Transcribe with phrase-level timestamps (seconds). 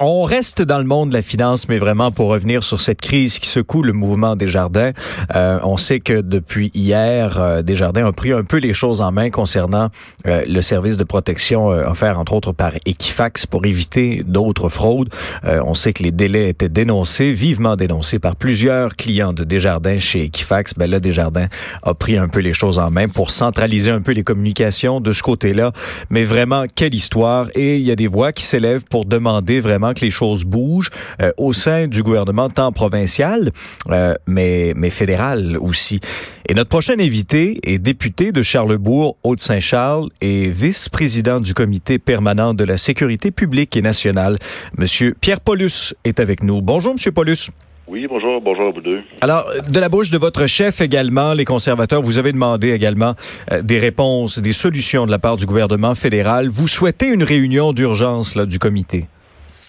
[0.00, 3.40] on reste dans le monde de la finance, mais vraiment pour revenir sur cette crise
[3.40, 4.92] qui secoue le mouvement des jardins.
[5.34, 9.10] Euh, on sait que depuis hier, euh, Desjardins a pris un peu les choses en
[9.10, 9.88] main concernant
[10.26, 15.08] euh, le service de protection euh, offert entre autres par Equifax pour éviter d'autres fraudes.
[15.44, 20.24] on sait que les délais étaient dénoncés, vivement dénoncés par plusieurs clients de Desjardins chez
[20.24, 20.74] Equifax.
[20.76, 21.48] Ben là, Desjardins
[21.82, 25.10] a pris un peu les choses en main pour centraliser un peu les communications de
[25.12, 25.72] ce côté-là.
[26.10, 27.48] Mais vraiment, quelle histoire!
[27.54, 30.90] Et il y a des voix qui s'élèvent pour demander vraiment que les choses bougent
[31.20, 33.50] euh, au sein du gouvernement, tant provincial,
[33.90, 36.00] euh, mais, mais fédéral aussi.
[36.48, 42.64] Et notre prochain invité est député de Charlebourg, Haute-Saint-Charles et vice-président du comité permanent de
[42.64, 44.38] la sécurité publique et nationale.
[44.78, 46.62] Monsieur Pierre Paulus est avec nous.
[46.62, 47.50] Bonjour, Monsieur Paulus.
[47.90, 49.02] Oui, bonjour, bonjour à vous deux.
[49.22, 53.14] Alors, de la bouche de votre chef également, les conservateurs, vous avez demandé également
[53.50, 56.48] euh, des réponses, des solutions de la part du gouvernement fédéral.
[56.48, 59.06] Vous souhaitez une réunion d'urgence du comité?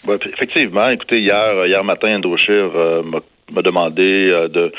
[0.07, 3.03] Effectivement, écoutez, hier, hier matin, Andrew Scheer euh,
[3.51, 4.71] m'a demandé euh, de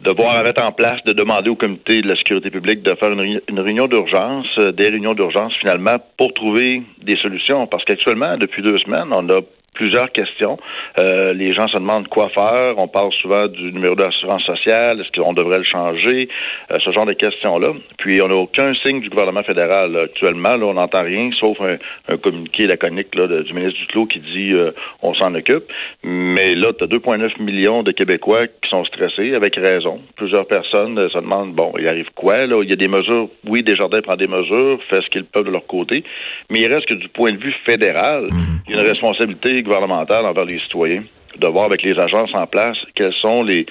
[0.00, 3.12] de voir mettre en place, de demander au comité de la sécurité publique de faire
[3.12, 7.66] une, une réunion d'urgence, des réunions d'urgence finalement, pour trouver des solutions.
[7.66, 9.42] Parce qu'actuellement, depuis deux semaines, on a
[9.80, 10.58] plusieurs questions.
[10.98, 12.74] Euh, les gens se demandent quoi faire.
[12.76, 15.00] On parle souvent du numéro d'assurance sociale.
[15.00, 16.28] Est-ce qu'on devrait le changer?
[16.70, 17.68] Euh, ce genre de questions-là.
[17.96, 20.54] Puis, on n'a aucun signe du gouvernement fédéral actuellement.
[20.54, 21.78] Là, on n'entend rien, sauf un,
[22.18, 24.72] communiqué laconique là, du ministre Duclos qui dit euh,
[25.02, 25.64] on s'en occupe.
[26.04, 30.02] Mais là, tu as 2,9 millions de Québécois qui sont stressés, avec raison.
[30.16, 32.46] Plusieurs personnes se demandent, bon, il arrive quoi?
[32.46, 32.60] Là?
[32.62, 33.30] Il y a des mesures.
[33.48, 36.04] Oui, Desjardins prend des mesures, fait ce qu'ils peuvent de leur côté.
[36.50, 38.36] Mais il reste que du point de vue fédéral, mmh.
[38.68, 41.02] il y a une responsabilité envers les citoyens
[41.38, 43.66] de voir avec les agences en place quelles sont les,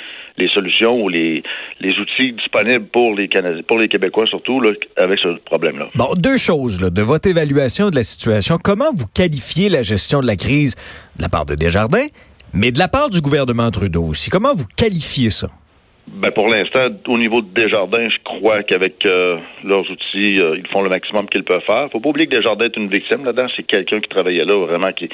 [0.54, 1.44] solutions ou les,
[1.82, 5.90] outils disponibles pour les Canadiens, pour les Québécois surtout là, avec ce problème-là.
[5.96, 8.58] Bon, deux choses de votre évaluation de la situation.
[8.64, 10.76] Comment vous qualifiez la gestion de la crise
[11.18, 12.08] de la part de Desjardins,
[12.54, 14.30] mais de la part du gouvernement Trudeau aussi?
[14.30, 15.50] Comment vous qualifiez ça?
[16.12, 20.68] Ben pour l'instant, au niveau de Desjardins, je crois qu'avec euh, leurs outils, euh, ils
[20.68, 21.88] font le maximum qu'ils peuvent faire.
[21.92, 23.48] Faut pas oublier que Desjardins est une victime là-dedans.
[23.56, 24.92] C'est quelqu'un qui travaillait là, vraiment.
[24.92, 25.08] qui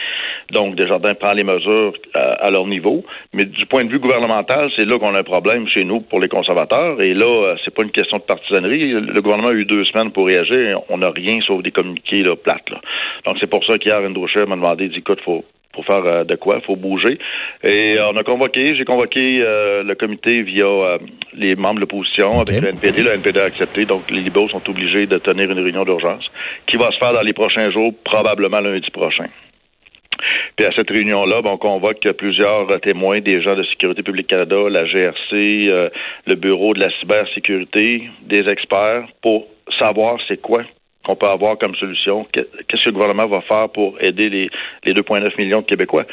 [0.52, 3.04] Donc, Desjardins prend les mesures euh, à, leur niveau.
[3.34, 6.22] Mais du point de vue gouvernemental, c'est là qu'on a un problème chez nous pour
[6.22, 7.02] les conservateurs.
[7.02, 8.92] Et là, c'est pas une question de partisanerie.
[8.92, 10.80] Le gouvernement a eu deux semaines pour réagir.
[10.90, 12.70] On n'a rien sauf des communiqués là, plates.
[12.70, 12.80] Là.
[13.26, 15.44] Donc, c'est pour ça qu'hier, Andrew m'a demandé, dit, écoute, faut
[15.76, 17.20] pour faire euh, de quoi, il faut bouger.
[17.64, 20.98] Et on a convoqué, j'ai convoqué euh, le comité via euh,
[21.34, 23.04] les membres de l'opposition avec le NPD.
[23.04, 26.26] Le NPD a accepté, donc les libéraux sont obligés de tenir une réunion d'urgence
[26.66, 29.28] qui va se faire dans les prochains jours, probablement lundi prochain.
[30.56, 34.86] Puis à cette réunion-là, on convoque plusieurs témoins des gens de Sécurité publique Canada, la
[34.86, 35.92] GRC,
[36.26, 39.48] le Bureau de la cybersécurité, des experts, pour
[39.78, 40.64] savoir c'est quoi
[41.06, 42.28] qu'on peut avoir comme solution?
[42.32, 44.50] Qu'est-ce que le gouvernement va faire pour aider les,
[44.84, 46.06] les 2,9 millions de Québécois?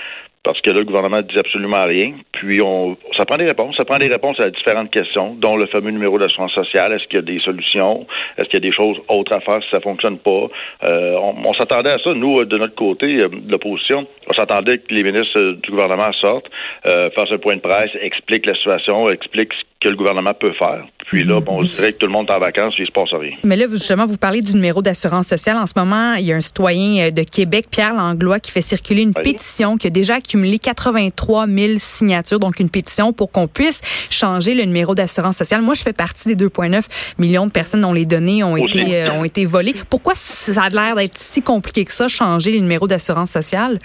[0.45, 2.15] parce que là, le gouvernement ne dit absolument rien.
[2.33, 3.77] Puis, on, ça prend des réponses.
[3.77, 6.93] Ça prend des réponses à différentes questions, dont le fameux numéro d'assurance sociale.
[6.93, 8.05] Est-ce qu'il y a des solutions?
[8.37, 10.49] Est-ce qu'il y a des choses autres à faire si ça fonctionne pas?
[10.89, 14.09] Euh, on, s'attendait à ça, nous, de notre côté, euh, de l'opposition.
[14.29, 16.51] On s'attendait que les ministres du gouvernement sortent,
[16.87, 20.53] euh, fassent un point de presse, expliquent la situation, expliquent ce que le gouvernement peut
[20.59, 20.85] faire.
[21.07, 22.93] Puis là, bon, on dirait que tout le monde est en vacances, puis il se
[22.93, 23.37] passe rien.
[23.45, 25.57] Mais là, justement, vous parlez du numéro d'assurance sociale.
[25.59, 29.03] En ce moment, il y a un citoyen de Québec, Pierre Langlois, qui fait circuler
[29.03, 33.81] une pétition qui a déjà accumulé 83 000 signatures, donc une pétition pour qu'on puisse
[34.11, 35.63] changer le numéro d'assurance sociale.
[35.63, 39.13] Moi, je fais partie des 2,9 millions de personnes dont les données ont été euh,
[39.13, 39.75] ont été volées.
[39.91, 43.79] Pourquoi ça a l'air d'être si compliqué que ça, changer le numéro d'assurance sociale?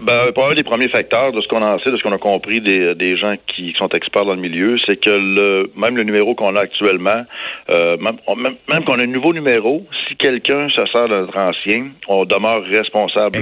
[0.00, 2.18] Ben, pour un des premiers facteurs de ce qu'on en sait, de ce qu'on a
[2.18, 6.02] compris des, des gens qui sont experts dans le milieu, c'est que le même le
[6.02, 7.22] numéro qu'on a actuellement,
[7.70, 8.16] euh, même,
[8.68, 12.62] même, qu'on a un nouveau numéro, si quelqu'un se sert de notre ancien, on demeure
[12.64, 13.38] responsable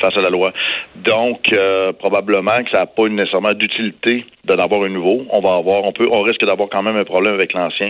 [0.00, 0.52] face à la loi.
[0.96, 5.26] Donc, euh, probablement que ça n'a pas nécessairement d'utilité d'en avoir un nouveau.
[5.30, 7.88] On va avoir, on peut, on risque d'avoir quand même un problème avec l'ancien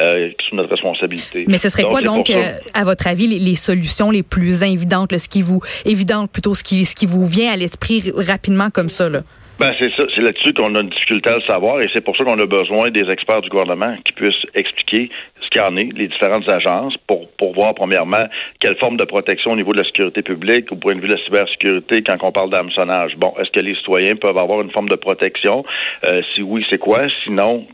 [0.00, 1.44] euh, sous notre responsabilité.
[1.48, 2.42] Mais ce serait quoi donc, euh,
[2.74, 6.84] à votre avis, les, solutions les plus évidentes, ce qui vous évidente plutôt, ce qui,
[6.84, 9.20] ce qui vous vient à l'esprit rapidement comme ça là?
[9.58, 12.14] Ben c'est ça, c'est là-dessus qu'on a une difficulté à le savoir et c'est pour
[12.14, 15.08] ça qu'on a besoin des experts du gouvernement qui puissent expliquer
[15.40, 18.26] ce qu'il y en est, les différentes agences, pour, pour voir premièrement
[18.60, 21.14] quelle forme de protection au niveau de la sécurité publique, au point de vue de
[21.14, 23.16] la cybersécurité, quand on parle d'hameçonnage.
[23.16, 25.64] Bon, est-ce que les citoyens peuvent avoir une forme de protection?
[26.04, 26.98] Euh, si oui, c'est quoi?
[27.24, 27.66] Sinon,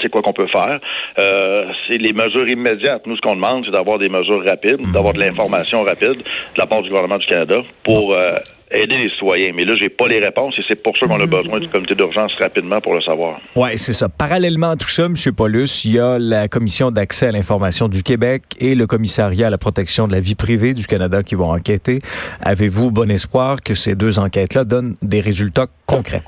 [0.00, 0.80] c'est quoi qu'on peut faire.
[1.18, 3.06] Euh, c'est les mesures immédiates.
[3.06, 4.92] Nous, ce qu'on demande, c'est d'avoir des mesures rapides, mhm.
[4.92, 8.34] d'avoir de l'information rapide de la part du gouvernement du Canada pour euh,
[8.70, 9.52] aider les citoyens.
[9.54, 11.30] Mais là, j'ai pas les réponses et c'est pour ça qu'on a mhm.
[11.30, 13.40] besoin du comité d'urgence rapidement pour le savoir.
[13.56, 14.08] Oui, c'est ça.
[14.08, 15.14] Parallèlement à tout ça, M.
[15.36, 19.50] Paulus, il y a la Commission d'accès à l'information du Québec et le commissariat à
[19.50, 22.00] la protection de la vie privée du Canada qui vont enquêter.
[22.40, 26.22] Avez-vous bon espoir que ces deux enquêtes-là donnent des résultats concrets?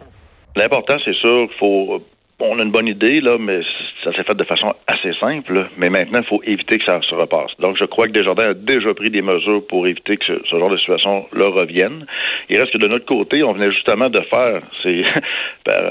[0.56, 2.00] L'important, c'est sûr faut
[2.40, 3.60] on a une bonne idée, là, mais
[4.02, 5.68] ça s'est fait de façon assez simple.
[5.76, 7.52] Mais maintenant, il faut éviter que ça se repasse.
[7.60, 10.70] Donc, je crois que Desjardins a déjà pris des mesures pour éviter que ce, genre
[10.70, 12.06] de situation-là revienne.
[12.48, 15.04] Il reste que de notre côté, on venait justement de faire, c'est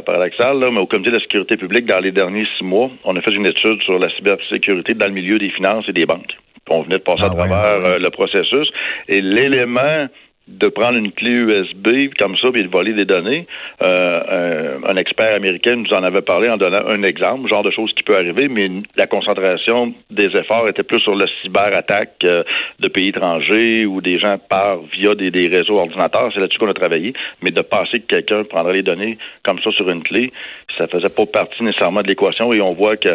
[0.05, 3.15] paradoxal, là, mais au comité de la sécurité publique, dans les derniers six mois, on
[3.15, 6.37] a fait une étude sur la cybersécurité dans le milieu des finances et des banques.
[6.69, 8.69] on venait de passer à ah travers euh, le processus.
[9.07, 10.07] Et l'élément
[10.47, 13.47] de prendre une clé USB comme ça et de voler des données.
[13.81, 17.93] Euh, un, expert américain nous en avait parlé en donnant un exemple, genre de choses
[17.93, 22.43] qui peut arriver, mais la concentration des efforts était plus sur la cyberattaque euh,
[22.79, 26.29] de pays étrangers ou des gens par via des, réseaux ordinateurs.
[26.33, 27.13] C'est là-dessus qu'on a travaillé.
[27.41, 30.31] Mais de penser que quelqu'un prendrait les données comme ça sur une clé,
[30.77, 33.09] ça faisait pas partie nécessairement de l'équation et on voit que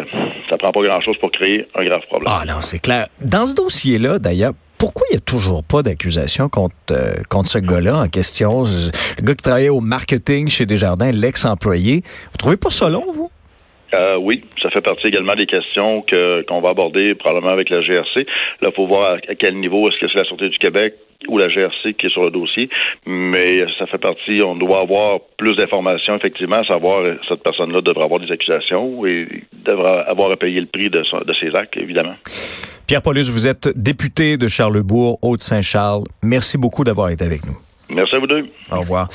[0.49, 2.33] ça prend pas grand-chose pour créer un grave problème.
[2.35, 3.07] Ah non, c'est clair.
[3.21, 7.59] Dans ce dossier-là, d'ailleurs, pourquoi il n'y a toujours pas d'accusation contre, euh, contre ce
[7.59, 8.63] gars-là en question?
[8.63, 12.01] Le gars qui travaillait au marketing chez Desjardins, l'ex-employé.
[12.31, 13.29] Vous trouvez pas ça long, vous?
[13.93, 17.81] Euh, oui, ça fait partie également des questions que qu'on va aborder probablement avec la
[17.81, 18.25] GRC.
[18.61, 20.93] Là, il faut voir à quel niveau est-ce que c'est la Sûreté du Québec
[21.29, 22.69] ou la GRC qui est sur le dossier,
[23.05, 27.81] mais ça fait partie, on doit avoir plus d'informations, effectivement, à savoir euh, cette personne-là
[27.81, 29.27] devra avoir des accusations et
[29.65, 32.15] devra avoir à payer le prix de, de ses actes, évidemment.
[32.87, 36.05] Pierre Paulus, vous êtes député de Charlebourg, Haute-Saint-Charles.
[36.23, 37.57] Merci beaucoup d'avoir été avec nous.
[37.89, 38.43] Merci à vous deux.
[38.71, 39.09] Au revoir.